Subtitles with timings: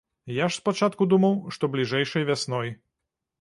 [0.35, 2.75] Я ж спачатку думаў, што бліжэйшай вясной.